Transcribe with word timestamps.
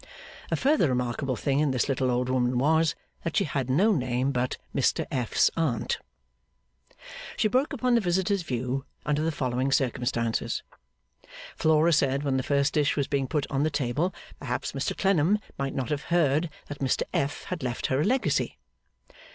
A 0.49 0.55
further 0.55 0.89
remarkable 0.89 1.35
thing 1.35 1.59
in 1.59 1.69
this 1.69 1.87
little 1.87 2.09
old 2.09 2.27
woman 2.27 2.57
was, 2.57 2.95
that 3.23 3.37
she 3.37 3.43
had 3.43 3.69
no 3.69 3.91
name 3.91 4.31
but 4.31 4.57
Mr 4.75 5.05
F.'s 5.11 5.51
Aunt. 5.55 5.99
She 7.37 7.47
broke 7.47 7.71
upon 7.71 7.93
the 7.93 8.01
visitor's 8.01 8.41
view 8.41 8.83
under 9.05 9.21
the 9.21 9.31
following 9.31 9.71
circumstances: 9.71 10.63
Flora 11.55 11.93
said 11.93 12.23
when 12.23 12.37
the 12.37 12.41
first 12.41 12.73
dish 12.73 12.97
was 12.97 13.07
being 13.07 13.27
put 13.27 13.45
on 13.51 13.61
the 13.61 13.69
table, 13.69 14.11
perhaps 14.39 14.71
Mr 14.71 14.97
Clennam 14.97 15.37
might 15.59 15.75
not 15.75 15.89
have 15.91 16.05
heard 16.05 16.49
that 16.65 16.79
Mr 16.79 17.03
F. 17.13 17.43
had 17.43 17.61
left 17.61 17.85
her 17.85 18.01
a 18.01 18.03
legacy? 18.03 18.57